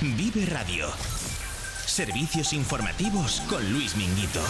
[0.00, 0.86] Vive Radio.
[1.84, 4.40] Servicios informativos con Luis Minguito.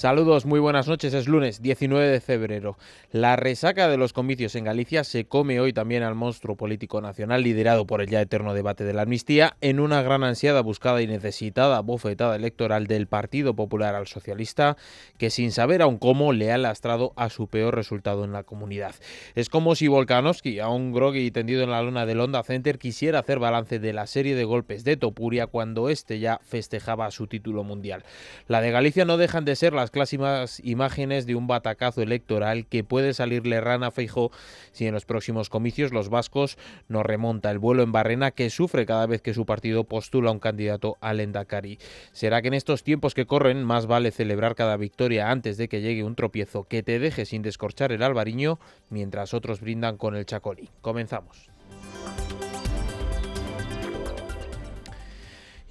[0.00, 1.12] Saludos, muy buenas noches.
[1.12, 2.78] Es lunes 19 de febrero.
[3.12, 7.42] La resaca de los comicios en Galicia se come hoy también al monstruo político nacional
[7.42, 11.06] liderado por el ya eterno debate de la amnistía en una gran ansiada, buscada y
[11.06, 14.78] necesitada bofetada electoral del Partido Popular al socialista
[15.18, 18.94] que sin saber aún cómo le ha lastrado a su peor resultado en la comunidad.
[19.34, 23.18] Es como si Volkanovski, a un groggy tendido en la luna del Honda Center, quisiera
[23.18, 27.64] hacer balance de la serie de golpes de Topuria cuando este ya festejaba su título
[27.64, 28.02] mundial.
[28.48, 32.84] La de Galicia no dejan de ser las clásicas imágenes de un batacazo electoral que
[32.84, 34.30] puede salirle rana a Feijó
[34.72, 36.58] si en los próximos comicios los vascos
[36.88, 40.38] no remonta el vuelo en Barrena que sufre cada vez que su partido postula un
[40.38, 41.78] candidato al Endacari.
[42.12, 45.80] ¿Será que en estos tiempos que corren más vale celebrar cada victoria antes de que
[45.80, 50.26] llegue un tropiezo que te deje sin descorchar el albariño mientras otros brindan con el
[50.26, 50.70] chacolí?
[50.80, 51.50] Comenzamos.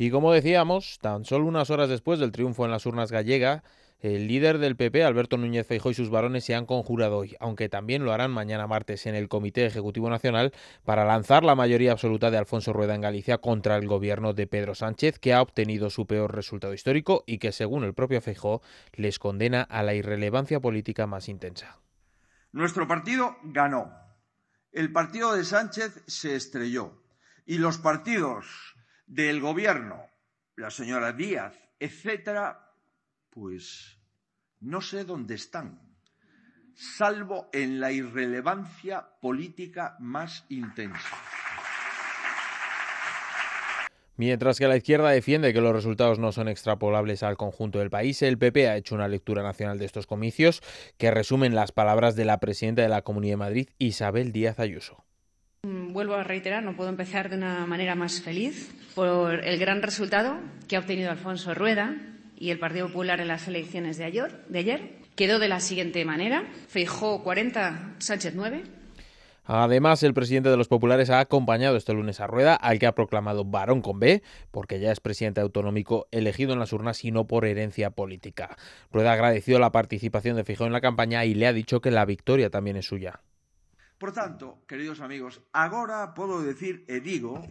[0.02, 3.64] Y como decíamos, tan solo unas horas después del triunfo en las urnas gallega,
[4.00, 7.68] el líder del PP, Alberto Núñez Feijóo y sus varones se han conjurado hoy, aunque
[7.68, 10.54] también lo harán mañana martes en el Comité Ejecutivo Nacional
[10.86, 14.74] para lanzar la mayoría absoluta de Alfonso Rueda en Galicia contra el gobierno de Pedro
[14.74, 18.62] Sánchez, que ha obtenido su peor resultado histórico y que, según el propio Feijóo,
[18.94, 21.80] les condena a la irrelevancia política más intensa.
[22.54, 23.92] Nuestro partido ganó.
[24.72, 27.04] El partido de Sánchez se estrelló.
[27.46, 28.76] Y los partidos
[29.08, 30.06] del gobierno,
[30.56, 32.69] la señora Díaz, etcétera,
[33.30, 33.98] pues
[34.60, 35.80] no sé dónde están,
[36.74, 41.18] salvo en la irrelevancia política más intensa.
[44.20, 48.22] Mientras que la izquierda defiende que los resultados no son extrapolables al conjunto del país,
[48.22, 50.62] el PP ha hecho una lectura nacional de estos comicios
[50.98, 55.06] que resumen las palabras de la presidenta de la Comunidad de Madrid, Isabel Díaz Ayuso.
[55.64, 59.82] Mm, vuelvo a reiterar, no puedo empezar de una manera más feliz por el gran
[59.82, 61.96] resultado que ha obtenido Alfonso Rueda,
[62.40, 66.06] y el Partido Popular en las elecciones de ayer, de ayer quedó de la siguiente
[66.06, 66.46] manera.
[66.70, 68.64] Feijó 40, Sánchez 9.
[69.44, 72.96] Además, el presidente de los populares ha acompañado este lunes a Rueda, al que ha
[72.96, 77.26] proclamado varón con B, porque ya es presidente autonómico elegido en las urnas y no
[77.26, 78.56] por herencia política.
[78.94, 81.92] Rueda ha agradecido la participación de Fijó en la campaña y le ha dicho que
[81.92, 83.22] la victoria también es suya.
[83.98, 87.42] Por tanto, queridos amigos, ahora puedo decir e digo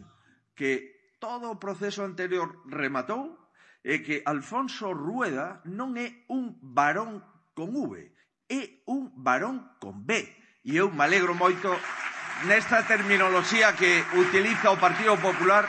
[0.54, 3.37] que todo proceso anterior remató
[3.84, 7.22] é que Alfonso Rueda non é un varón
[7.54, 8.10] con V,
[8.48, 10.26] é un varón con B.
[10.64, 11.70] E eu me alegro moito
[12.44, 15.66] nesta terminoloxía que utiliza o Partido Popular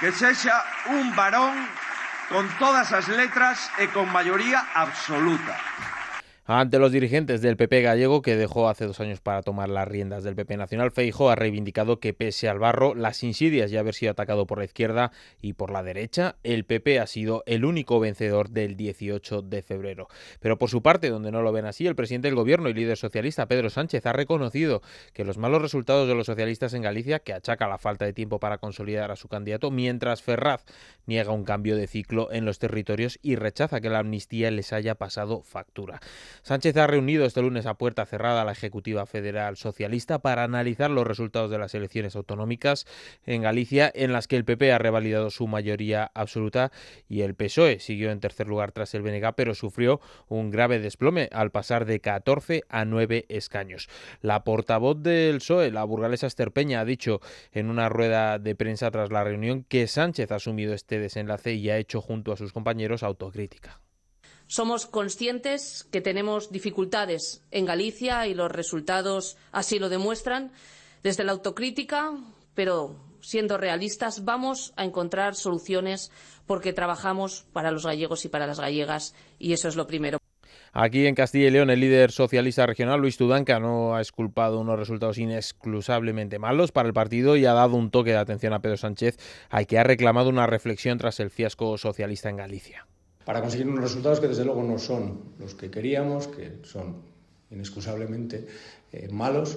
[0.00, 1.54] que sexa un varón
[2.28, 5.58] con todas as letras e con maioría absoluta.
[6.52, 10.24] Ante los dirigentes del PP gallego, que dejó hace dos años para tomar las riendas
[10.24, 14.10] del PP nacional, Feijo ha reivindicado que pese al barro, las insidias y haber sido
[14.10, 18.50] atacado por la izquierda y por la derecha, el PP ha sido el único vencedor
[18.50, 20.08] del 18 de febrero.
[20.40, 22.96] Pero por su parte, donde no lo ven así, el presidente del gobierno y líder
[22.96, 24.82] socialista, Pedro Sánchez, ha reconocido
[25.12, 28.40] que los malos resultados de los socialistas en Galicia, que achaca la falta de tiempo
[28.40, 30.64] para consolidar a su candidato, mientras Ferraz
[31.06, 34.96] niega un cambio de ciclo en los territorios y rechaza que la amnistía les haya
[34.96, 36.00] pasado factura.
[36.42, 40.90] Sánchez ha reunido este lunes a puerta cerrada a la Ejecutiva Federal Socialista para analizar
[40.90, 42.86] los resultados de las elecciones autonómicas
[43.26, 46.72] en Galicia, en las que el PP ha revalidado su mayoría absoluta
[47.08, 51.28] y el PSOE siguió en tercer lugar tras el BNG, pero sufrió un grave desplome
[51.32, 53.88] al pasar de 14 a 9 escaños.
[54.22, 57.20] La portavoz del PSOE, la burgalesa Esther Peña, ha dicho
[57.52, 61.68] en una rueda de prensa tras la reunión que Sánchez ha asumido este desenlace y
[61.68, 63.80] ha hecho junto a sus compañeros autocrítica.
[64.50, 70.50] Somos conscientes que tenemos dificultades en Galicia y los resultados así lo demuestran.
[71.04, 72.14] Desde la autocrítica,
[72.56, 76.10] pero siendo realistas, vamos a encontrar soluciones
[76.46, 80.18] porque trabajamos para los gallegos y para las gallegas y eso es lo primero.
[80.72, 84.80] Aquí en Castilla y León, el líder socialista regional, Luis Tudanca, no ha esculpado unos
[84.80, 88.78] resultados inexclusablemente malos para el partido y ha dado un toque de atención a Pedro
[88.78, 89.16] Sánchez,
[89.48, 92.88] al que ha reclamado una reflexión tras el fiasco socialista en Galicia
[93.30, 96.96] para conseguir unos resultados que desde luego no son los que queríamos, que son
[97.52, 98.44] inexcusablemente
[98.90, 99.56] eh, malos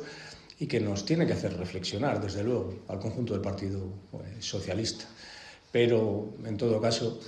[0.59, 3.79] y que nos tiene que hacer reflexionar, desde luego, al conjunto del Partido
[4.13, 5.05] eh, Socialista.
[5.71, 7.19] Pero, en todo caso,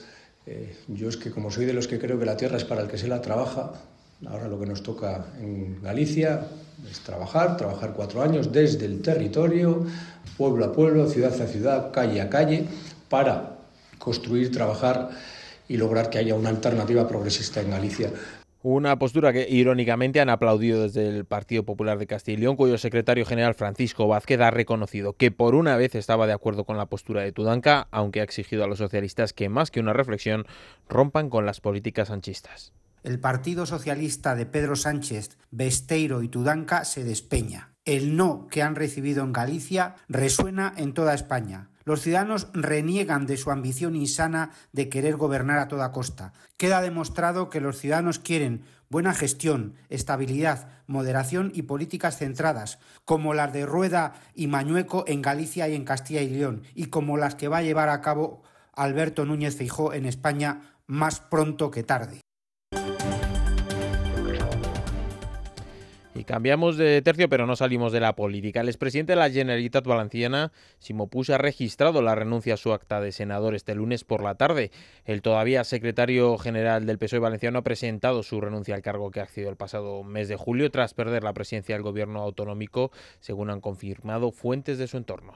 [0.45, 2.83] eh, yo es que como soy de los que creo que la tierra es para
[2.83, 3.81] el que se la trabaja,
[4.27, 6.45] ahora lo que nos toca en Galicia
[6.88, 9.83] es trabajar, trabajar cuatro años desde el territorio,
[10.38, 12.68] pueblo a pueblo, ciudad a ciudad, calle a calle,
[13.09, 13.57] para
[13.97, 15.09] construir, trabajar
[15.67, 18.12] y lograr que haya una alternativa progresista en Galicia.
[18.67, 22.79] Una postura que irónicamente han aplaudido desde el Partido Popular de Castilla y León, cuyo
[22.79, 26.88] secretario general Francisco Vázquez ha reconocido que por una vez estaba de acuerdo con la
[26.88, 30.47] postura de Tudanca, aunque ha exigido a los socialistas que más que una reflexión
[30.89, 32.73] rompan con las políticas sanchistas.
[33.03, 37.75] El Partido Socialista de Pedro Sánchez, Besteiro y Tudanca se despeña.
[37.85, 41.69] El no que han recibido en Galicia resuena en toda España.
[41.85, 46.33] Los ciudadanos reniegan de su ambición insana de querer gobernar a toda costa.
[46.57, 53.53] Queda demostrado que los ciudadanos quieren buena gestión, estabilidad, moderación y políticas centradas, como las
[53.53, 57.49] de Rueda y Mañueco en Galicia y en Castilla y León, y como las que
[57.49, 58.41] va a llevar a cabo
[58.73, 62.21] Alberto Núñez Feijó en España más pronto que tarde.
[66.17, 68.62] Y cambiamos de tercio, pero no salimos de la política.
[68.62, 73.01] El expresidente de la Generalitat Valenciana, Simo Puig, ha registrado la renuncia a su acta
[73.01, 74.71] de senador este lunes por la tarde.
[75.03, 79.23] El todavía secretario general del PSOE valenciano ha presentado su renuncia al cargo que ha
[79.23, 83.59] accedido el pasado mes de julio tras perder la presidencia del gobierno autonómico, según han
[83.59, 85.33] confirmado fuentes de su entorno.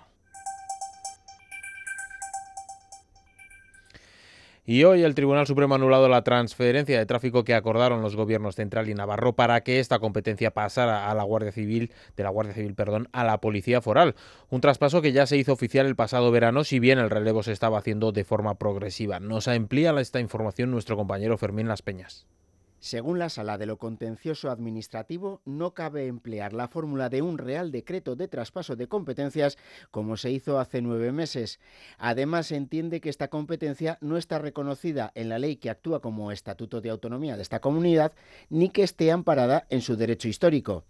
[4.71, 8.53] Y hoy el Tribunal Supremo ha anulado la transferencia de tráfico que acordaron los gobiernos
[8.53, 12.53] central y Navarro para que esta competencia pasara a la Guardia Civil, de la Guardia
[12.53, 14.13] Civil, perdón, a la Policía Foral.
[14.51, 17.51] Un traspaso que ya se hizo oficial el pasado verano, si bien el relevo se
[17.51, 19.19] estaba haciendo de forma progresiva.
[19.19, 22.27] Nos amplía esta información nuestro compañero Fermín Las Peñas.
[22.79, 27.71] Según la Sala de lo Contencioso Administrativo, no cabe emplear la fórmula de un Real
[27.71, 29.57] Decreto de traspaso de competencias
[29.91, 31.59] como se hizo hace nueve meses.
[31.97, 36.31] Además, se entiende que esta competencia no está reconocida en la ley que actúa como
[36.31, 38.13] Estatuto de Autonomía de esta comunidad,
[38.49, 40.85] ni que esté amparada en su derecho histórico.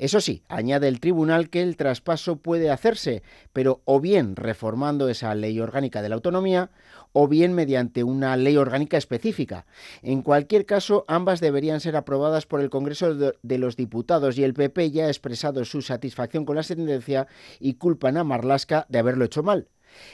[0.00, 5.34] Eso sí, añade el tribunal que el traspaso puede hacerse, pero o bien reformando esa
[5.34, 6.70] ley orgánica de la autonomía,
[7.12, 9.66] o bien mediante una ley orgánica específica.
[10.00, 14.54] En cualquier caso, ambas deberían ser aprobadas por el Congreso de los Diputados y el
[14.54, 17.26] PP ya ha expresado su satisfacción con la sentencia
[17.58, 19.68] y culpan a Marlasca de haberlo hecho mal.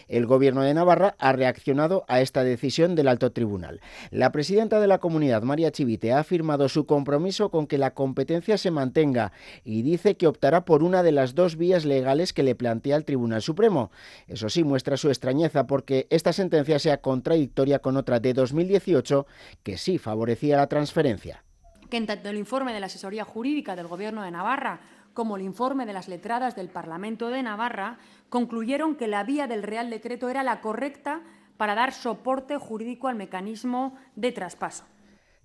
[0.08, 3.80] El Gobierno de Navarra ha reaccionado a esta decisión del alto tribunal.
[4.10, 8.58] La presidenta de la comunidad, María Chivite, ha afirmado su compromiso con que la competencia
[8.58, 9.32] se mantenga
[9.64, 13.04] y dice que optará por una de las dos vías legales que le plantea el
[13.04, 13.90] Tribunal Supremo.
[14.26, 19.26] Eso sí, muestra su extrañeza porque esta sentencia sea contradictoria con otra de 2018
[19.62, 21.42] que sí favorecía la transferencia.
[21.90, 24.80] Que en tanto el informe de la asesoría jurídica del Gobierno de Navarra
[25.16, 27.98] como el informe de las letradas del Parlamento de Navarra,
[28.28, 31.22] concluyeron que la vía del Real Decreto era la correcta
[31.56, 34.84] para dar soporte jurídico al mecanismo de traspaso.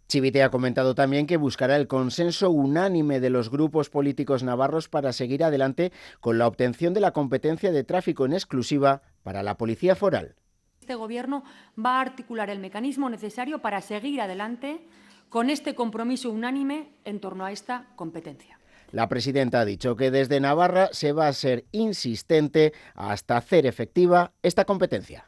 [0.09, 5.13] Chivite ha comentado también que buscará el consenso unánime de los grupos políticos navarros para
[5.13, 9.95] seguir adelante con la obtención de la competencia de tráfico en exclusiva para la Policía
[9.95, 10.35] Foral.
[10.81, 11.45] Este Gobierno
[11.79, 14.85] va a articular el mecanismo necesario para seguir adelante
[15.29, 18.60] con este compromiso unánime en torno a esta competencia.
[18.91, 24.33] La presidenta ha dicho que desde Navarra se va a ser insistente hasta hacer efectiva
[24.43, 25.27] esta competencia.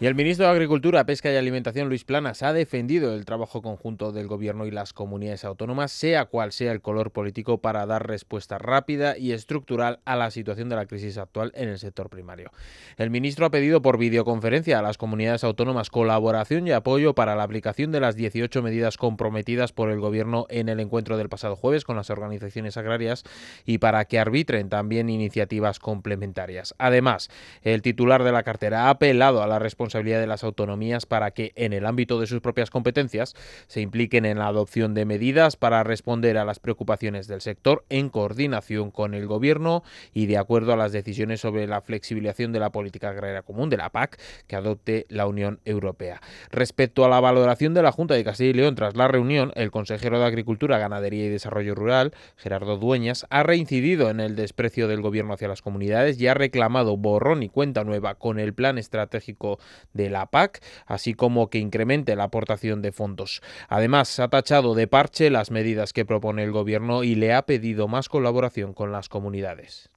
[0.00, 4.12] Y el ministro de Agricultura, Pesca y Alimentación, Luis Planas, ha defendido el trabajo conjunto
[4.12, 8.58] del Gobierno y las comunidades autónomas, sea cual sea el color político, para dar respuesta
[8.58, 12.52] rápida y estructural a la situación de la crisis actual en el sector primario.
[12.96, 17.42] El ministro ha pedido por videoconferencia a las comunidades autónomas colaboración y apoyo para la
[17.42, 21.82] aplicación de las 18 medidas comprometidas por el Gobierno en el encuentro del pasado jueves
[21.82, 23.24] con las organizaciones agrarias
[23.66, 26.76] y para que arbitren también iniciativas complementarias.
[26.78, 27.30] Además,
[27.62, 31.30] el titular de la cartera ha apelado a la responsabilidad responsabilidad de las autonomías para
[31.30, 33.34] que, en el ámbito de sus propias competencias,
[33.68, 38.10] se impliquen en la adopción de medidas para responder a las preocupaciones del sector en
[38.10, 42.70] coordinación con el Gobierno y de acuerdo a las decisiones sobre la flexibilización de la
[42.70, 46.20] política agraria común, de la PAC, que adopte la Unión Europea.
[46.50, 49.70] Respecto a la valoración de la Junta de Castilla y León tras la reunión, el
[49.70, 55.00] consejero de Agricultura, Ganadería y Desarrollo Rural, Gerardo Dueñas, ha reincidido en el desprecio del
[55.00, 59.58] Gobierno hacia las comunidades y ha reclamado borrón y cuenta nueva con el plan estratégico
[59.92, 63.42] de la PAC, así como que incremente la aportación de fondos.
[63.68, 67.88] Además, ha tachado de parche las medidas que propone el Gobierno y le ha pedido
[67.88, 69.90] más colaboración con las comunidades.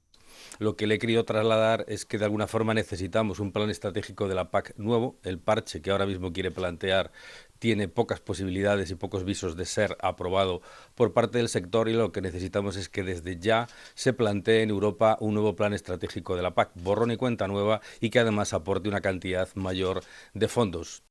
[0.58, 4.28] Lo que le he querido trasladar es que de alguna forma necesitamos un plan estratégico
[4.28, 5.16] de la PAC nuevo.
[5.22, 7.12] El parche que ahora mismo quiere plantear
[7.58, 10.62] tiene pocas posibilidades y pocos visos de ser aprobado
[10.96, 14.70] por parte del sector y lo que necesitamos es que desde ya se plantee en
[14.70, 18.52] Europa un nuevo plan estratégico de la PAC, borrón y cuenta nueva y que además
[18.52, 20.02] aporte una cantidad mayor
[20.34, 21.04] de fondos.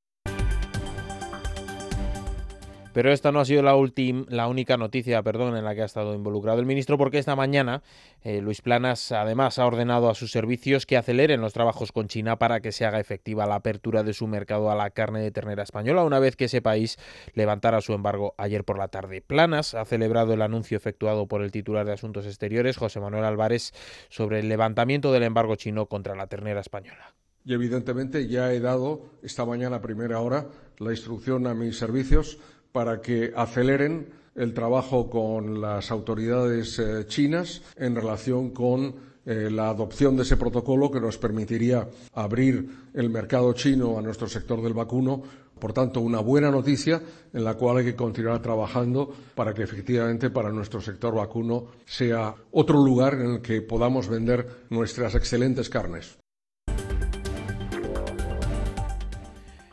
[2.93, 3.73] Pero esta no ha sido la,
[4.27, 7.83] la única noticia perdón, en la que ha estado involucrado el ministro, porque esta mañana
[8.23, 12.37] eh, Luis Planas además ha ordenado a sus servicios que aceleren los trabajos con China
[12.37, 15.63] para que se haga efectiva la apertura de su mercado a la carne de ternera
[15.63, 16.97] española, una vez que ese país
[17.33, 19.21] levantara su embargo ayer por la tarde.
[19.21, 23.71] Planas ha celebrado el anuncio efectuado por el titular de Asuntos Exteriores, José Manuel Álvarez,
[24.09, 27.15] sobre el levantamiento del embargo chino contra la ternera española.
[27.43, 32.37] Y evidentemente ya he dado esta mañana a primera hora la instrucción a mis servicios
[32.71, 39.69] para que aceleren el trabajo con las autoridades eh, chinas en relación con eh, la
[39.69, 44.73] adopción de ese protocolo que nos permitiría abrir el mercado chino a nuestro sector del
[44.73, 45.21] vacuno.
[45.59, 46.99] Por tanto, una buena noticia
[47.31, 52.33] en la cual hay que continuar trabajando para que efectivamente para nuestro sector vacuno sea
[52.51, 56.20] otro lugar en el que podamos vender nuestras excelentes carnes.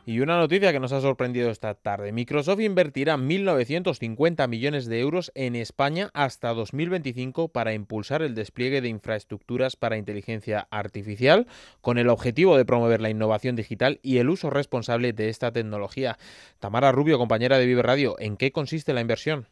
[0.09, 2.13] Y una noticia que nos ha sorprendido esta tarde.
[2.13, 8.89] Microsoft invertirá 1.950 millones de euros en España hasta 2025 para impulsar el despliegue de
[8.89, 11.47] infraestructuras para inteligencia artificial
[11.83, 16.17] con el objetivo de promover la innovación digital y el uso responsable de esta tecnología.
[16.59, 19.47] Tamara Rubio, compañera de Vive Radio, ¿en qué consiste la inversión?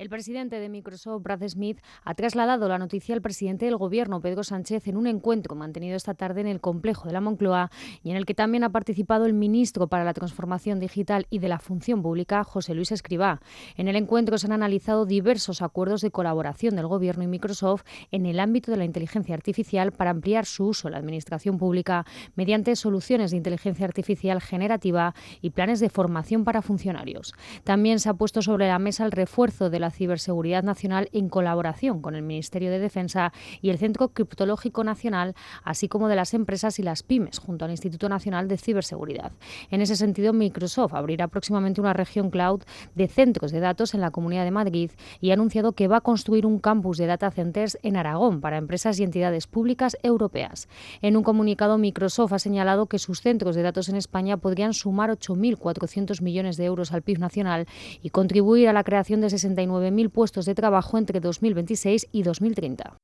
[0.00, 4.42] El presidente de Microsoft, Brad Smith, ha trasladado la noticia al presidente del Gobierno, Pedro
[4.42, 7.70] Sánchez, en un encuentro mantenido esta tarde en el complejo de la Moncloa
[8.02, 11.48] y en el que también ha participado el ministro para la Transformación Digital y de
[11.48, 13.42] la Función Pública, José Luis Escribá.
[13.76, 18.24] En el encuentro se han analizado diversos acuerdos de colaboración del Gobierno y Microsoft en
[18.24, 22.74] el ámbito de la inteligencia artificial para ampliar su uso en la Administración Pública mediante
[22.74, 27.34] soluciones de inteligencia artificial generativa y planes de formación para funcionarios.
[27.64, 32.00] También se ha puesto sobre la mesa el refuerzo de la ciberseguridad nacional en colaboración
[32.02, 33.32] con el Ministerio de Defensa
[33.62, 37.70] y el Centro Criptológico Nacional, así como de las empresas y las pymes, junto al
[37.70, 39.32] Instituto Nacional de Ciberseguridad.
[39.70, 42.62] En ese sentido, Microsoft abrirá próximamente una región cloud
[42.94, 46.00] de centros de datos en la Comunidad de Madrid y ha anunciado que va a
[46.00, 50.68] construir un campus de data centers en Aragón para empresas y entidades públicas europeas.
[51.02, 55.10] En un comunicado, Microsoft ha señalado que sus centros de datos en España podrían sumar
[55.10, 57.66] 8.400 millones de euros al PIB nacional
[58.02, 62.96] y contribuir a la creación de 69 9.000 puestos de trabajo entre 2026 y 2030.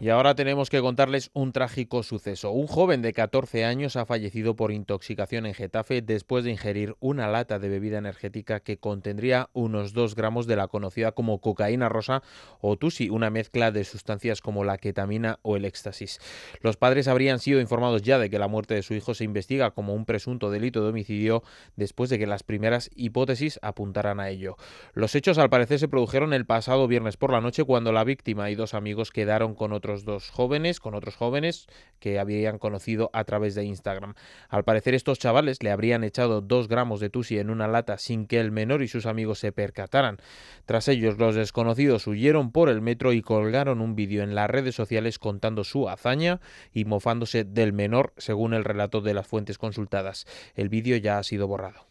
[0.00, 2.52] Y ahora tenemos que contarles un trágico suceso.
[2.52, 7.26] Un joven de 14 años ha fallecido por intoxicación en Getafe después de ingerir una
[7.26, 12.22] lata de bebida energética que contendría unos 2 gramos de la conocida como cocaína rosa
[12.60, 16.20] o tusi, una mezcla de sustancias como la ketamina o el éxtasis.
[16.60, 19.72] Los padres habrían sido informados ya de que la muerte de su hijo se investiga
[19.72, 21.42] como un presunto delito de homicidio
[21.74, 24.58] después de que las primeras hipótesis apuntaran a ello.
[24.94, 28.48] Los hechos al parecer se produjeron el pasado viernes por la noche cuando la víctima
[28.48, 31.66] y dos amigos quedaron con otro dos jóvenes, con otros jóvenes
[31.98, 34.14] que habían conocido a través de Instagram.
[34.48, 38.26] Al parecer estos chavales le habrían echado dos gramos de tusi en una lata sin
[38.26, 40.18] que el menor y sus amigos se percataran.
[40.66, 44.74] Tras ellos los desconocidos huyeron por el metro y colgaron un vídeo en las redes
[44.74, 46.40] sociales contando su hazaña
[46.72, 50.26] y mofándose del menor según el relato de las fuentes consultadas.
[50.54, 51.86] El vídeo ya ha sido borrado.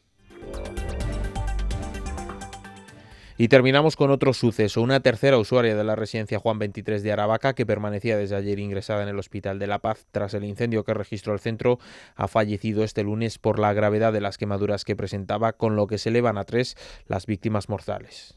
[3.39, 4.82] Y terminamos con otro suceso.
[4.82, 9.03] Una tercera usuaria de la residencia Juan 23 de Aravaca, que permanecía desde ayer ingresada
[9.03, 11.79] en el Hospital de La Paz tras el incendio que registró el centro,
[12.15, 16.00] ha fallecido este lunes por la gravedad de las quemaduras que presentaba, con lo que
[16.00, 16.75] se elevan a tres
[17.08, 18.36] las víctimas mortales.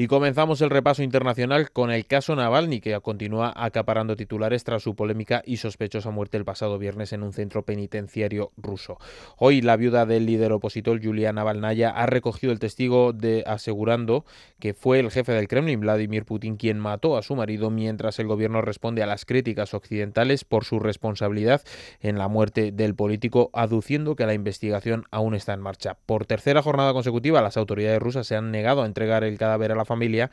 [0.00, 4.94] Y comenzamos el repaso internacional con el caso Navalny, que continúa acaparando titulares tras su
[4.94, 8.98] polémica y sospechosa muerte el pasado viernes en un centro penitenciario ruso.
[9.38, 14.24] Hoy la viuda del líder opositor Yulia Navalnaya ha recogido el testigo de asegurando
[14.60, 18.28] que fue el jefe del Kremlin, Vladimir Putin, quien mató a su marido mientras el
[18.28, 21.62] gobierno responde a las críticas occidentales por su responsabilidad
[22.00, 25.96] en la muerte del político, aduciendo que la investigación aún está en marcha.
[26.06, 29.74] Por tercera jornada consecutiva, las autoridades rusas se han negado a entregar el cadáver a
[29.74, 30.30] la familia,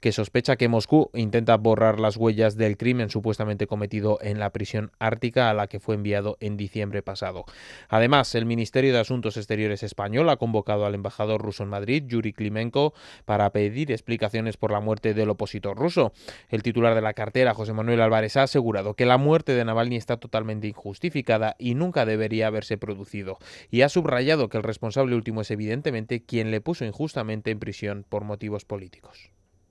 [0.00, 4.92] que sospecha que Moscú intenta borrar las huellas del crimen supuestamente cometido en la prisión
[5.00, 7.44] ártica a la que fue enviado en diciembre pasado.
[7.88, 12.32] Además, el Ministerio de Asuntos Exteriores español ha convocado al embajador ruso en Madrid, Yuri
[12.32, 16.12] Klimenko, para pedir explicaciones por la muerte del opositor ruso.
[16.48, 19.96] El titular de la cartera, José Manuel Álvarez, ha asegurado que la muerte de Navalny
[19.96, 23.38] está totalmente injustificada y nunca debería haberse producido.
[23.70, 28.04] Y ha subrayado que el responsable último es evidentemente quien le puso injustamente en prisión
[28.08, 28.97] por motivos políticos.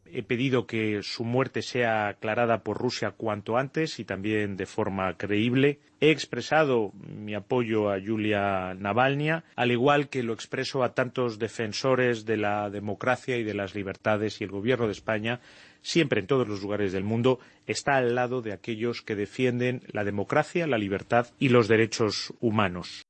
[0.09, 5.17] He pedido que su muerte sea aclarada por Rusia cuanto antes y también de forma
[5.17, 5.79] creíble.
[5.99, 12.25] He expresado mi apoyo a Yulia Navalny, al igual que lo expreso a tantos defensores
[12.25, 15.41] de la democracia y de las libertades y el Gobierno de España
[15.87, 20.03] siempre en todos los lugares del mundo, está al lado de aquellos que defienden la
[20.03, 23.06] democracia, la libertad y los derechos humanos.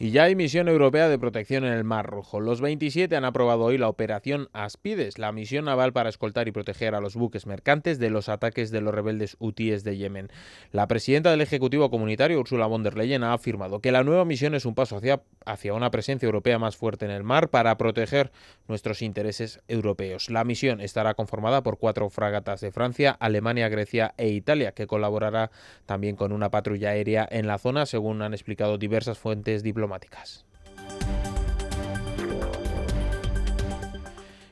[0.00, 2.38] Y ya hay misión europea de protección en el Mar Rojo.
[2.38, 6.94] Los 27 han aprobado hoy la operación Aspides, la misión naval para escoltar y proteger
[6.94, 10.30] a los buques mercantes de los ataques de los rebeldes hutíes de Yemen.
[10.70, 14.54] La presidenta del Ejecutivo Comunitario, Ursula von der Leyen, ha afirmado que la nueva misión
[14.54, 18.30] es un paso hacia, hacia una presencia europea más fuerte en el mar para proteger
[18.68, 20.30] nuestros intereses europeos.
[20.30, 25.50] La misión estará conformada por cuatro fragatas de Francia, Alemania, Grecia e Italia, que colaborará
[25.86, 30.47] también con una patrulla aérea en la zona, según han explicado diversas fuentes diplomáticas diplomáticas.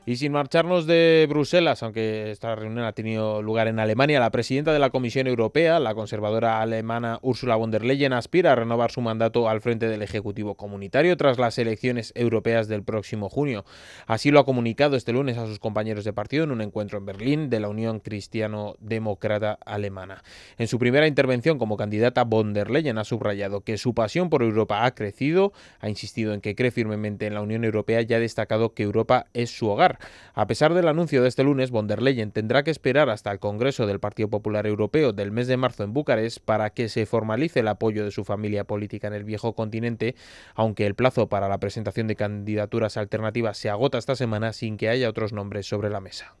[0.09, 4.71] Y sin marcharnos de Bruselas, aunque esta reunión ha tenido lugar en Alemania, la presidenta
[4.71, 9.01] de la Comisión Europea, la conservadora alemana Ursula von der Leyen, aspira a renovar su
[9.01, 13.65] mandato al frente del Ejecutivo Comunitario tras las elecciones europeas del próximo junio.
[14.05, 17.05] Así lo ha comunicado este lunes a sus compañeros de partido en un encuentro en
[17.05, 20.23] Berlín de la Unión Cristiano-Demócrata Alemana.
[20.57, 24.41] En su primera intervención como candidata, von der Leyen ha subrayado que su pasión por
[24.41, 28.21] Europa ha crecido, ha insistido en que cree firmemente en la Unión Europea y ha
[28.21, 29.96] destacado que Europa es su hogar
[30.33, 33.39] a pesar del anuncio de este lunes, von der Leyen tendrá que esperar hasta el
[33.39, 37.61] Congreso del Partido Popular Europeo del mes de marzo en Bucarest para que se formalice
[37.61, 40.15] el apoyo de su familia política en el viejo continente,
[40.55, 44.89] aunque el plazo para la presentación de candidaturas alternativas se agota esta semana sin que
[44.89, 46.35] haya otros nombres sobre la mesa.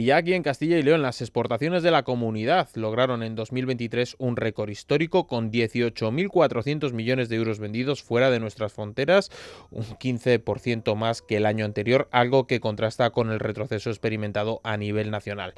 [0.00, 4.16] Y ya aquí en Castilla y León, las exportaciones de la comunidad lograron en 2023
[4.16, 9.30] un récord histórico con 18.400 millones de euros vendidos fuera de nuestras fronteras,
[9.70, 14.78] un 15% más que el año anterior, algo que contrasta con el retroceso experimentado a
[14.78, 15.52] nivel nacional.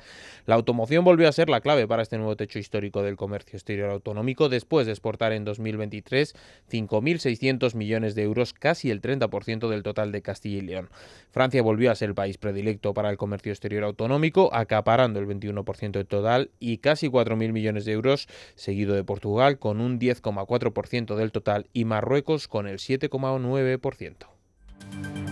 [0.47, 3.91] La automoción volvió a ser la clave para este nuevo techo histórico del comercio exterior
[3.91, 6.35] autonómico después de exportar en 2023
[6.69, 10.91] 5.600 millones de euros, casi el 30% del total de Castilla y León.
[11.31, 15.93] Francia volvió a ser el país predilecto para el comercio exterior autonómico acaparando el 21%
[15.93, 21.33] del total y casi 4.000 millones de euros, seguido de Portugal con un 10,4% del
[21.33, 25.32] total y Marruecos con el 7,9%.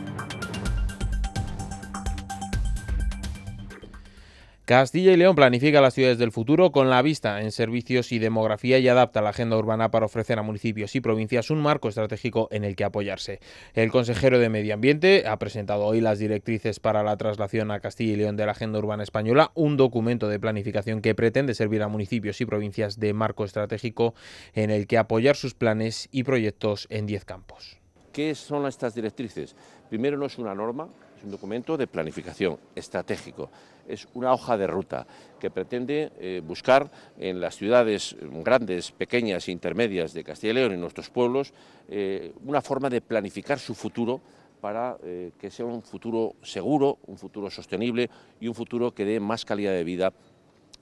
[4.70, 8.78] Castilla y León planifica las ciudades del futuro con la vista en servicios y demografía
[8.78, 12.62] y adapta la agenda urbana para ofrecer a municipios y provincias un marco estratégico en
[12.62, 13.40] el que apoyarse.
[13.74, 18.12] El consejero de Medio Ambiente ha presentado hoy las directrices para la traslación a Castilla
[18.12, 21.88] y León de la agenda urbana española, un documento de planificación que pretende servir a
[21.88, 24.14] municipios y provincias de marco estratégico
[24.54, 27.80] en el que apoyar sus planes y proyectos en 10 campos.
[28.12, 29.56] ¿Qué son estas directrices?
[29.88, 30.88] Primero no es una norma,
[31.20, 33.50] es un documento de planificación estratégico,
[33.86, 35.06] es una hoja de ruta
[35.38, 40.72] que pretende eh, buscar en las ciudades grandes, pequeñas e intermedias de Castilla y León
[40.72, 41.52] y nuestros pueblos
[41.88, 44.20] eh, una forma de planificar su futuro
[44.62, 48.08] para eh, que sea un futuro seguro, un futuro sostenible
[48.40, 50.12] y un futuro que dé más calidad de vida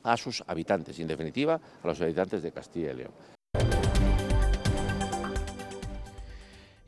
[0.05, 3.38] a sus habitantes y, en definitiva, a los habitantes de Castilla y León.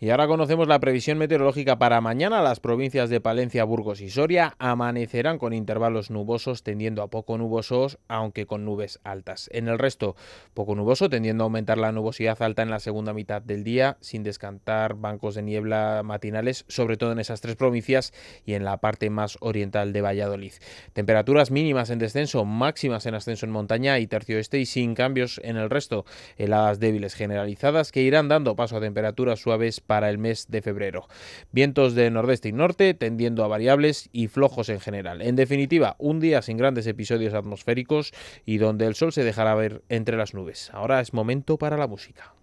[0.02, 2.40] Y ahora conocemos la previsión meteorológica para mañana.
[2.40, 7.98] Las provincias de Palencia, Burgos y Soria amanecerán con intervalos nubosos tendiendo a poco nubosos,
[8.08, 9.50] aunque con nubes altas.
[9.52, 10.16] En el resto,
[10.54, 14.22] poco nuboso, tendiendo a aumentar la nubosidad alta en la segunda mitad del día, sin
[14.22, 18.14] descantar bancos de niebla matinales, sobre todo en esas tres provincias
[18.46, 20.54] y en la parte más oriental de Valladolid.
[20.94, 25.42] Temperaturas mínimas en descenso, máximas en ascenso en montaña y tercio este y sin cambios
[25.44, 26.06] en el resto.
[26.38, 31.09] Heladas débiles generalizadas que irán dando paso a temperaturas suaves para el mes de febrero.
[31.50, 35.20] Vientos de nordeste y norte tendiendo a variables y flojos en general.
[35.20, 38.12] En definitiva, un día sin grandes episodios atmosféricos
[38.46, 40.70] y donde el sol se dejará ver entre las nubes.
[40.72, 42.35] Ahora es momento para la música.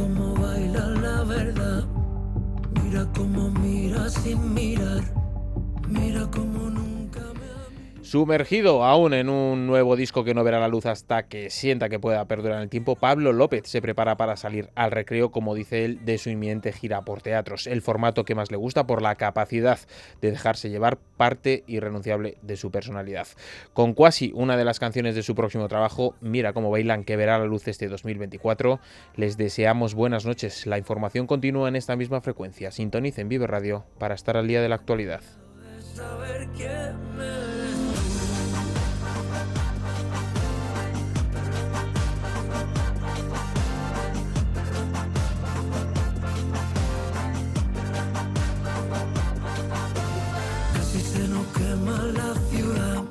[0.00, 1.84] Cómo baila la verdad.
[2.82, 5.02] Mira cómo mira sin mirar.
[5.88, 6.89] Mira cómo nunca
[8.10, 12.00] Sumergido aún en un nuevo disco que no verá la luz hasta que sienta que
[12.00, 15.84] pueda perdurar en el tiempo, Pablo López se prepara para salir al recreo, como dice
[15.84, 19.14] él, de su inminente gira por teatros, el formato que más le gusta por la
[19.14, 19.78] capacidad
[20.20, 23.28] de dejarse llevar parte irrenunciable de su personalidad.
[23.74, 27.38] Con Quasi, una de las canciones de su próximo trabajo, Mira cómo bailan, que verá
[27.38, 28.80] la luz este 2024,
[29.14, 30.66] les deseamos buenas noches.
[30.66, 32.72] La información continúa en esta misma frecuencia.
[32.72, 35.22] Sintonicen Vive Radio para estar al día de la actualidad.